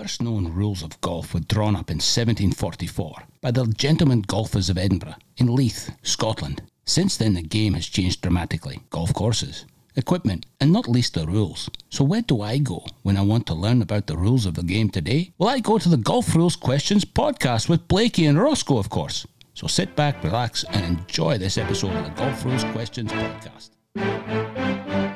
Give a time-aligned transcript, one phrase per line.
[0.00, 4.78] first known rules of golf were drawn up in 1744 by the Gentlemen Golfers of
[4.78, 6.62] Edinburgh in Leith, Scotland.
[6.84, 8.78] Since then, the game has changed dramatically.
[8.90, 9.64] Golf courses,
[9.96, 11.68] equipment, and not least the rules.
[11.90, 14.62] So, where do I go when I want to learn about the rules of the
[14.62, 15.32] game today?
[15.36, 19.26] Well, I go to the Golf Rules Questions podcast with Blakey and Roscoe, of course.
[19.54, 25.07] So, sit back, relax, and enjoy this episode of the Golf Rules Questions podcast.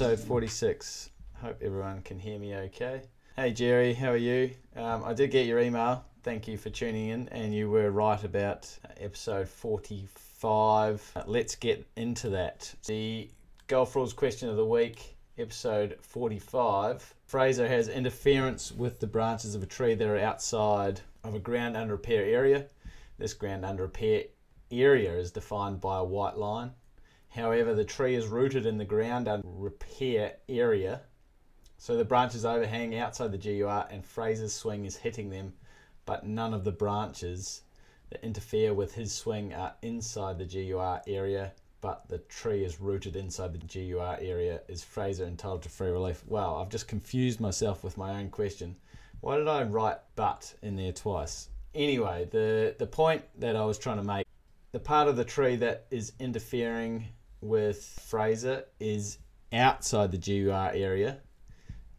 [0.00, 1.10] Episode 46.
[1.42, 3.02] Hope everyone can hear me okay.
[3.36, 4.50] Hey Jerry, how are you?
[4.74, 6.06] Um, I did get your email.
[6.22, 11.12] Thank you for tuning in, and you were right about episode 45.
[11.14, 12.74] Uh, let's get into that.
[12.86, 13.30] The
[13.66, 17.14] golf rules question of the week, episode 45.
[17.26, 21.76] Fraser has interference with the branches of a tree that are outside of a ground
[21.76, 22.64] under repair area.
[23.18, 24.22] This ground under repair
[24.70, 26.70] area is defined by a white line.
[27.30, 31.02] However, the tree is rooted in the ground under repair area,
[31.78, 35.54] so the branches overhang outside the GUR and Fraser's swing is hitting them,
[36.04, 37.62] but none of the branches
[38.10, 43.14] that interfere with his swing are inside the GUR area, but the tree is rooted
[43.14, 44.62] inside the GUR area.
[44.66, 46.24] Is Fraser entitled to free relief?
[46.26, 48.74] Well, I've just confused myself with my own question.
[49.20, 51.48] Why did I write but in there twice?
[51.76, 54.26] Anyway, the, the point that I was trying to make
[54.72, 57.06] the part of the tree that is interfering
[57.40, 59.18] with Fraser is
[59.52, 61.18] outside the GUR area.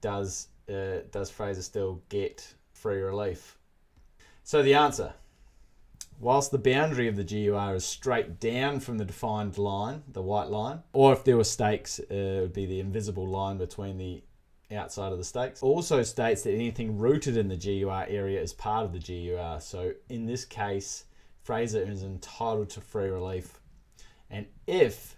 [0.00, 3.58] Does uh, does Fraser still get free relief?
[4.42, 5.14] So the answer,
[6.20, 10.48] whilst the boundary of the GUR is straight down from the defined line, the white
[10.48, 14.22] line, or if there were stakes, uh, it would be the invisible line between the
[14.74, 15.62] outside of the stakes.
[15.62, 19.60] Also states that anything rooted in the GUR area is part of the GUR.
[19.60, 21.04] So in this case,
[21.42, 23.60] Fraser is entitled to free relief.
[24.30, 25.16] And if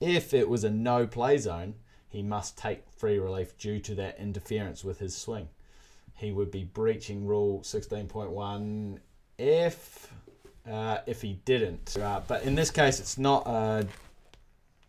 [0.00, 1.74] if it was a no play zone,
[2.08, 5.48] he must take free relief due to that interference with his swing.
[6.14, 8.98] He would be breaching rule 16.1
[9.38, 10.10] if
[10.68, 11.96] uh, if he didn't.
[11.98, 13.86] Uh, but in this case, it's not a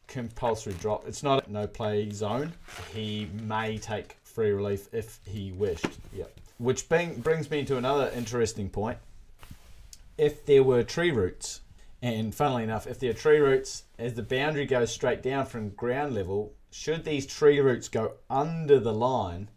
[0.07, 1.07] compulsory drop.
[1.07, 2.53] It's not a no play zone.
[2.93, 5.87] He may take free relief if he wished.
[6.13, 6.31] Yep.
[6.57, 8.97] Which bring, brings me to another interesting point.
[10.17, 11.61] If there were tree roots,
[12.01, 15.69] and funnily enough, if there are tree roots, as the boundary goes straight down from
[15.69, 19.49] ground level, should these tree roots go under the line,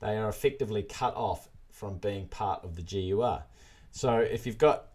[0.00, 3.42] they are effectively cut off from being part of the GUR.
[3.90, 4.88] So if you've got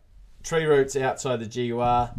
[0.44, 2.12] tree roots outside the GUR,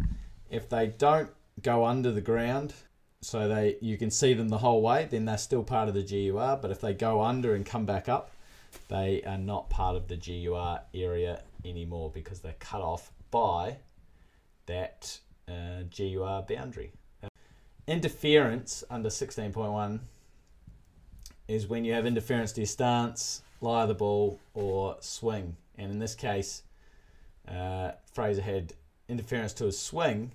[0.49, 1.29] if they don't
[1.61, 2.73] go under the ground,
[3.21, 6.03] so they you can see them the whole way, then they're still part of the
[6.03, 6.59] GUR.
[6.61, 8.31] But if they go under and come back up,
[8.87, 13.77] they are not part of the GUR area anymore because they're cut off by
[14.65, 16.91] that uh, GUR boundary.
[17.87, 19.99] Interference under 16.1
[21.47, 25.55] is when you have interference to your stance, lie of the ball, or swing.
[25.77, 26.63] And in this case,
[27.47, 28.73] uh, Fraser had
[29.07, 30.31] interference to his swing.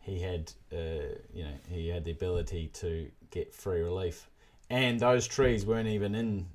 [0.00, 4.28] He had, uh, you know, he had the ability to get free relief,
[4.68, 6.46] and those trees weren't even in,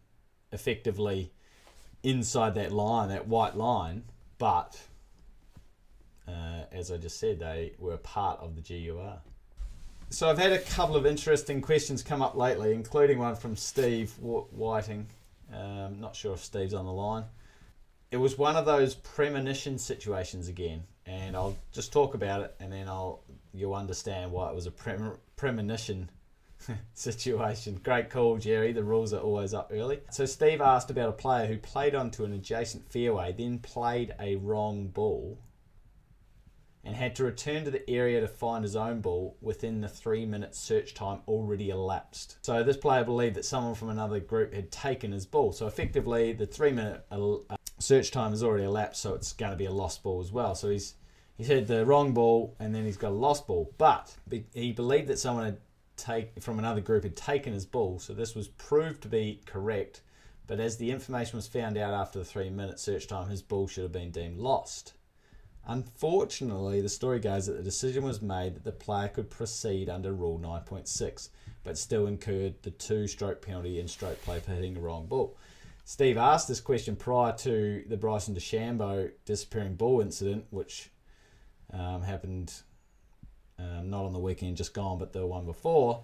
[0.51, 1.31] effectively,
[2.03, 4.03] inside that line, that white line,
[4.37, 4.79] but
[6.29, 9.19] uh, as I just said, they were part of the GUR.
[10.11, 14.11] So I've had a couple of interesting questions come up lately, including one from Steve
[14.19, 15.07] Whiting.
[15.53, 17.25] Um, not sure if Steve's on the line.
[18.11, 22.71] It was one of those premonition situations again, and I'll just talk about it, and
[22.71, 23.21] then I'll
[23.53, 26.09] you'll understand why it was a prem- premonition
[26.93, 27.79] situation.
[27.83, 28.71] Great call, Jerry.
[28.71, 29.99] The rules are always up early.
[30.11, 34.37] So Steve asked about a player who played onto an adjacent fairway, then played a
[34.37, 35.37] wrong ball
[36.83, 40.25] and had to return to the area to find his own ball within the three
[40.25, 42.37] minute search time already elapsed.
[42.41, 45.51] So this player believed that someone from another group had taken his ball.
[45.51, 47.37] So effectively, the three minute uh,
[47.79, 50.55] search time has already elapsed, so it's going to be a lost ball as well.
[50.55, 50.95] So he's
[51.37, 53.73] he's had the wrong ball and then he's got a lost ball.
[53.77, 54.15] But
[54.53, 55.57] he believed that someone had
[55.99, 57.99] take from another group had taken his ball.
[57.99, 60.01] So this was proved to be correct.
[60.47, 63.67] But as the information was found out after the three minute search time, his ball
[63.67, 64.93] should have been deemed lost.
[65.67, 70.13] Unfortunately, the story goes that the decision was made that the player could proceed under
[70.13, 71.29] Rule 9.6,
[71.63, 75.37] but still incurred the two stroke penalty in stroke play for hitting the wrong ball.
[75.85, 80.89] Steve asked this question prior to the Bryson DeChambeau disappearing ball incident, which
[81.73, 82.53] um, happened
[83.59, 86.03] um, not on the weekend just gone, but the one before.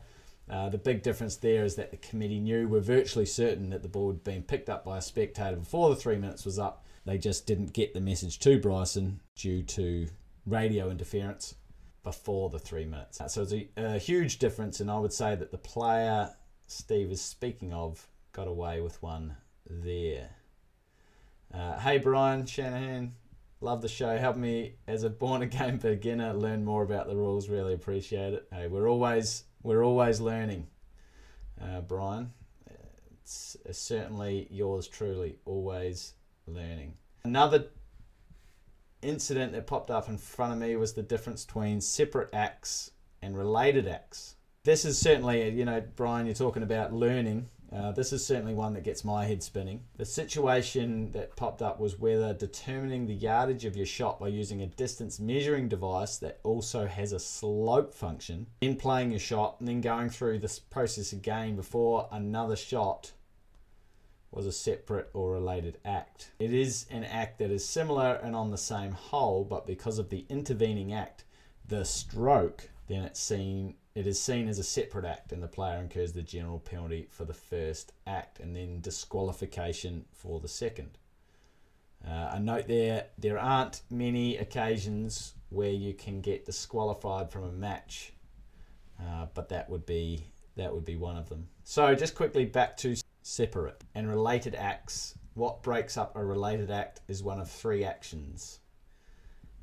[0.49, 3.81] Uh, the big difference there is that the committee knew, we were virtually certain that
[3.81, 6.84] the ball had been picked up by a spectator before the three minutes was up,
[7.05, 10.07] they just didn't get the message to Bryson due to
[10.45, 11.55] radio interference.
[12.03, 13.19] before the three minutes.
[13.27, 16.29] So it's a, a huge difference, and I would say that the player
[16.67, 19.35] Steve is speaking of got away with one
[19.67, 20.29] there.
[21.53, 23.15] Uh, hey Brian Shanahan,
[23.59, 24.17] love the show.
[24.17, 27.49] Help me as a born again beginner learn more about the rules.
[27.49, 28.47] Really appreciate it.
[28.53, 30.67] Hey, we're always we're always learning,
[31.59, 32.31] uh, Brian.
[33.23, 36.13] It's, it's certainly yours truly, always
[36.47, 36.93] learning.
[37.23, 37.65] Another
[39.01, 43.37] incident that popped up in front of me was the difference between separate acts and
[43.37, 44.35] related acts.
[44.63, 47.49] This is certainly, you know, Brian, you're talking about learning.
[47.71, 49.81] Uh, this is certainly one that gets my head spinning.
[49.97, 54.61] The situation that popped up was whether determining the yardage of your shot by using
[54.61, 59.67] a distance measuring device that also has a slope function, in playing your shot, and
[59.67, 63.11] then going through this process again before another shot
[64.35, 66.31] was a separate or related act.
[66.39, 70.09] It is an act that is similar and on the same hole, but because of
[70.09, 71.23] the intervening act,
[71.67, 75.79] the stroke, then it's seen it is seen as a separate act and the player
[75.79, 80.97] incurs the general penalty for the first act and then disqualification for the second.
[82.05, 87.51] Uh, a note there, there aren't many occasions where you can get disqualified from a
[87.51, 88.11] match,
[89.01, 90.25] uh, but that would be
[90.57, 91.47] that would be one of them.
[91.63, 95.17] So just quickly back to separate and related acts.
[95.33, 98.59] What breaks up a related act is one of three actions.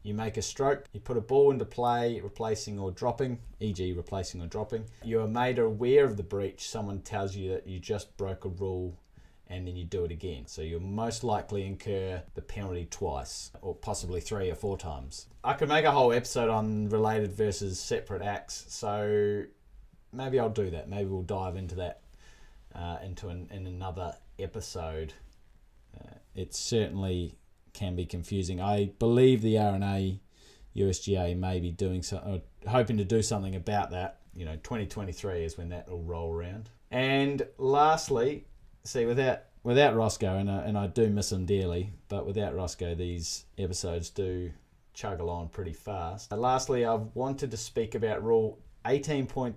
[0.02, 4.42] You make a stroke, you put a ball into play, replacing or dropping, e.g., replacing
[4.42, 4.86] or dropping.
[5.04, 8.48] You are made aware of the breach, someone tells you that you just broke a
[8.48, 8.98] rule
[9.46, 10.46] and then you do it again.
[10.46, 15.28] So you'll most likely incur the penalty twice, or possibly three or four times.
[15.44, 19.44] I could make a whole episode on related versus separate acts, so
[20.12, 20.88] maybe I'll do that.
[20.88, 22.00] Maybe we'll dive into that
[22.74, 25.12] uh, into an, in another episode.
[25.98, 27.36] Uh, it certainly
[27.72, 28.60] can be confusing.
[28.60, 30.20] I believe the R&A
[30.76, 34.20] USGA may be doing so, uh, hoping to do something about that.
[34.34, 36.70] You know, 2023 is when that will roll around.
[36.90, 38.46] And lastly,
[38.84, 42.94] see without without Roscoe, and I, and I do miss him dearly, but without Roscoe,
[42.94, 44.50] these episodes do
[44.94, 46.32] chug along pretty fast.
[46.32, 49.54] lastly, I've wanted to speak about Rule 18.2,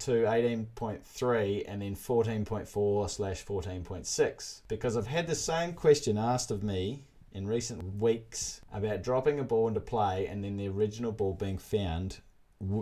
[0.77, 7.03] 18.3, and then 14.4 slash 14.6 because I've had the same question asked of me
[7.33, 11.57] in recent weeks about dropping a ball into play and then the original ball being
[11.57, 12.19] found.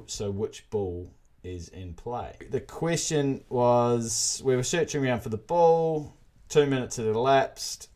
[0.06, 1.12] So, which ball
[1.44, 2.36] is in play?
[2.52, 6.16] The question was we were searching around for the ball,
[6.50, 7.90] two minutes had elapsed.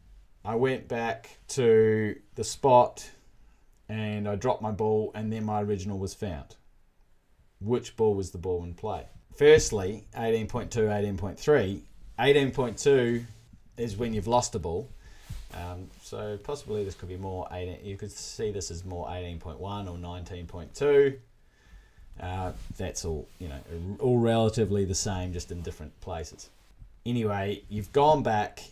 [0.44, 3.10] I went back to the spot
[3.90, 6.56] and I dropped my ball, and then my original was found
[7.60, 9.06] which ball was the ball in play.
[9.36, 11.80] Firstly, 18.2, 18.3.
[12.20, 13.24] 18.2
[13.78, 14.90] is when you've lost a ball.
[15.54, 17.78] Um, so possibly this could be more 18.
[17.84, 21.18] You could see this as more 18.1 or 19.2.
[22.20, 23.60] Uh, that's all you know,
[24.00, 26.50] all relatively the same, just in different places.
[27.06, 28.64] Anyway, you've gone back.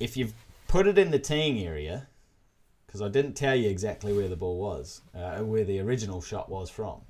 [0.00, 0.34] If you've
[0.66, 2.08] put it in the teeing area,
[2.86, 6.48] because I didn't tell you exactly where the ball was, uh, where the original shot
[6.48, 7.00] was from.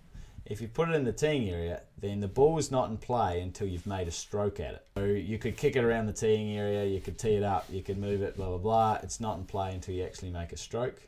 [0.49, 3.43] If you put it in the teeing area, then the ball is not in play
[3.43, 4.87] until you've made a stroke at it.
[4.97, 7.83] So you could kick it around the teeing area, you could tee it up, you
[7.83, 8.99] could move it, blah, blah, blah.
[9.03, 11.03] It's not in play until you actually make a stroke.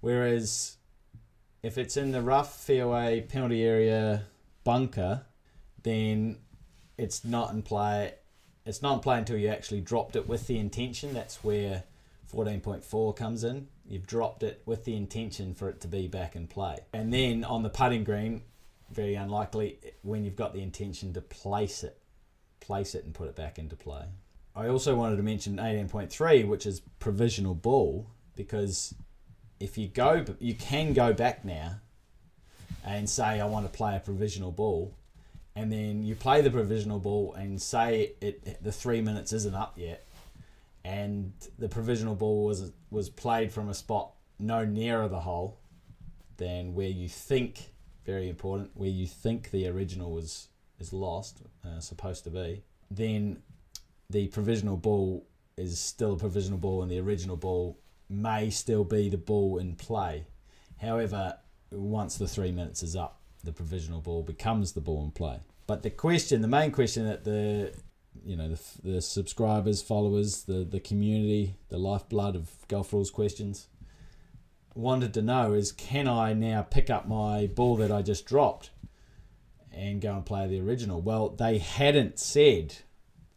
[0.00, 0.76] Whereas
[1.62, 4.24] if it's in the rough fairway penalty area
[4.64, 5.22] bunker,
[5.82, 6.36] then
[6.98, 8.14] it's not in play.
[8.66, 11.14] It's not in play until you actually dropped it with the intention.
[11.14, 11.84] That's where
[12.32, 16.46] 14.4 comes in you've dropped it with the intention for it to be back in
[16.46, 16.78] play.
[16.92, 18.42] And then on the putting green,
[18.90, 21.98] very unlikely when you've got the intention to place it,
[22.60, 24.04] place it and put it back into play.
[24.54, 28.94] I also wanted to mention 18.3, which is provisional ball, because
[29.60, 31.80] if you go, you can go back now
[32.84, 34.94] and say, I want to play a provisional ball.
[35.54, 39.74] And then you play the provisional ball and say it, the three minutes isn't up
[39.76, 40.05] yet
[40.86, 45.58] and the provisional ball was was played from a spot no nearer the hole
[46.36, 47.72] than where you think
[48.04, 53.42] very important where you think the original was is lost uh, supposed to be then
[54.10, 55.26] the provisional ball
[55.56, 57.78] is still a provisional ball and the original ball
[58.08, 60.26] may still be the ball in play.
[60.80, 61.38] However
[61.72, 65.40] once the three minutes is up the provisional ball becomes the ball in play.
[65.66, 67.72] But the question the main question that the
[68.24, 73.68] you know the, the subscribers, followers, the the community, the lifeblood of golf rules questions
[74.76, 78.70] wanted to know is can I now pick up my ball that I just dropped
[79.72, 81.00] and go and play the original?
[81.00, 82.76] Well, they hadn't said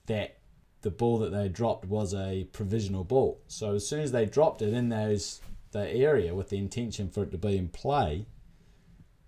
[0.07, 0.37] that
[0.81, 3.41] the ball that they dropped was a provisional ball.
[3.47, 7.23] So as soon as they dropped it in those the area with the intention for
[7.23, 8.25] it to be in play,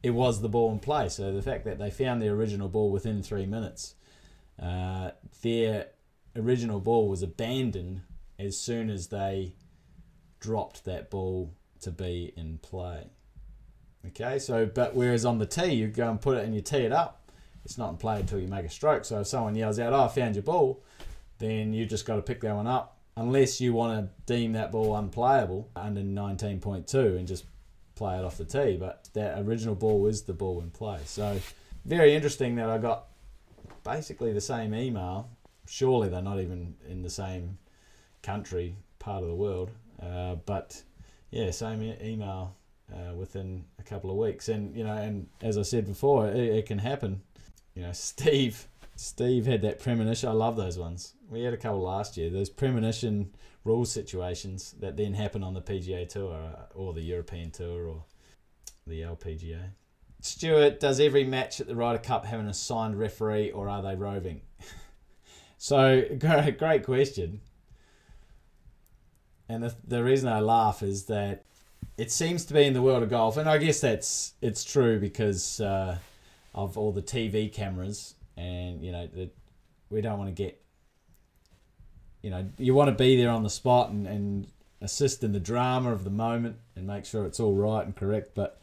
[0.02, 1.08] it was the ball in play.
[1.08, 3.96] So the fact that they found the original ball within three minutes,
[4.60, 5.88] uh, their
[6.36, 8.02] original ball was abandoned
[8.40, 9.56] as soon as they
[10.40, 13.10] dropped that ball to be in play.
[14.08, 16.78] Okay, so but whereas on the tee you go and put it and you tee
[16.78, 17.30] it up,
[17.64, 19.06] it's not in play until you make a stroke.
[19.06, 20.84] So if someone yells out, "Oh, I found your ball,"
[21.38, 24.72] then you just got to pick that one up, unless you want to deem that
[24.72, 27.46] ball unplayable under 19.2 and just
[27.94, 28.78] play it off the tee.
[28.78, 31.00] But that original ball is the ball in play.
[31.06, 31.40] So
[31.86, 33.06] very interesting that I got
[33.84, 35.30] basically the same email.
[35.68, 37.58] Surely they're not even in the same
[38.22, 39.72] country, part of the world,
[40.02, 40.82] uh, but
[41.32, 42.56] yeah, same e- email
[42.94, 44.50] uh, within a couple of weeks.
[44.50, 47.22] And you know, and as I said before, it, it can happen.
[47.76, 50.30] You know, Steve, Steve had that premonition.
[50.30, 51.14] I love those ones.
[51.30, 52.30] We had a couple last year.
[52.30, 53.34] Those premonition
[53.64, 58.04] rule situations that then happen on the PGA Tour uh, or the European Tour or
[58.88, 59.70] the LPGA.
[60.22, 63.96] Stuart, does every match at the Ryder Cup have an assigned referee or are they
[63.96, 64.42] roving?
[65.58, 67.42] so, great, question.
[69.50, 71.46] And the, the reason I laugh is that
[71.98, 75.00] it seems to be in the world of golf, and I guess that's it's true
[75.00, 75.98] because uh,
[76.54, 79.36] of all the TV cameras, and you know that
[79.90, 80.64] we don't want to get,
[82.22, 84.48] you know, you want to be there on the spot and, and
[84.80, 88.32] assist in the drama of the moment and make sure it's all right and correct.
[88.34, 88.61] But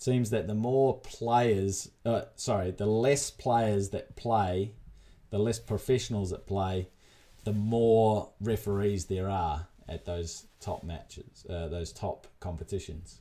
[0.00, 4.72] seems that the more players, uh, sorry, the less players that play,
[5.28, 6.88] the less professionals that play,
[7.44, 13.20] the more referees there are at those top matches, uh, those top competitions.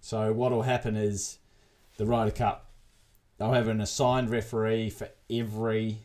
[0.00, 1.38] So what will happen is
[1.96, 2.72] the Ryder Cup,
[3.38, 5.98] they'll have an assigned referee for every.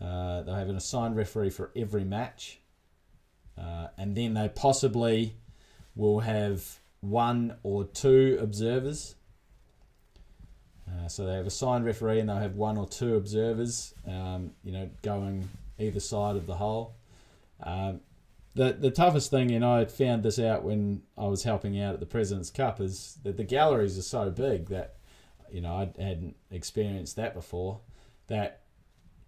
[0.00, 2.58] Uh, they'll have an assigned referee for every match,
[3.56, 5.36] uh, and then they possibly
[5.94, 9.14] will have one or two observers.
[10.88, 13.94] Uh, so they have a signed referee, and they'll have one or two observers.
[14.06, 16.94] Um, you know, going either side of the hole.
[17.62, 18.00] Um,
[18.54, 22.00] the the toughest thing, and I found this out when I was helping out at
[22.00, 24.96] the President's Cup, is that the galleries are so big that
[25.50, 27.80] you know I hadn't experienced that before.
[28.26, 28.62] That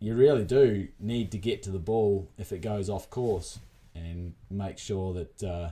[0.01, 3.61] you really do need to get to the ball if it goes off course,
[3.95, 5.71] and make sure that uh,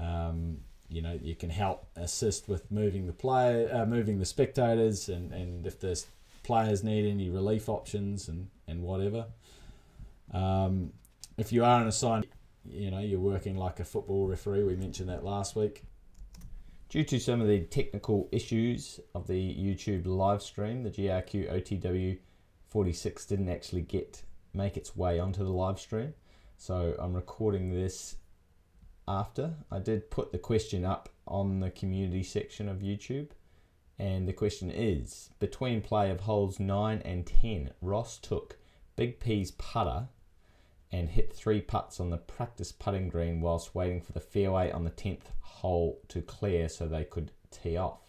[0.00, 5.08] um, you know you can help assist with moving the player, uh, moving the spectators,
[5.08, 6.02] and and if the
[6.42, 9.26] players need any relief options and and whatever.
[10.32, 10.92] Um,
[11.36, 12.26] if you are an assigned,
[12.64, 14.64] you know, you're working like a football referee.
[14.64, 15.84] We mentioned that last week.
[16.88, 22.18] Due to some of the technical issues of the YouTube live stream, the GRQ OTW
[22.68, 24.22] 46 didn't actually get
[24.54, 26.14] make its way onto the live stream.
[26.56, 28.16] So I'm recording this
[29.08, 29.54] after.
[29.70, 33.30] I did put the question up on the community section of YouTube.
[33.98, 38.58] And the question is Between play of holes 9 and 10, Ross took
[38.94, 40.08] Big P's putter
[40.92, 44.84] and hit three putts on the practice putting green whilst waiting for the fairway on
[44.84, 48.00] the 10th hole to clear so they could tee off.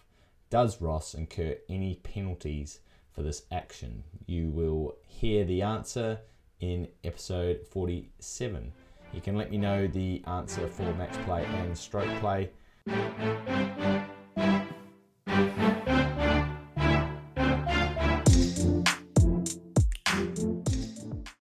[0.49, 2.79] Does Ross incur any penalties
[3.11, 4.03] for this action?
[4.25, 6.19] You will hear the answer
[6.59, 8.71] in episode 47.
[9.13, 12.49] You can let me know the answer for match play and stroke play.